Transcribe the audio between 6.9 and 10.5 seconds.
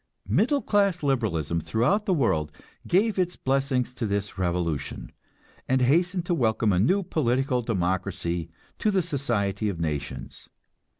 political democracy to the society of nations.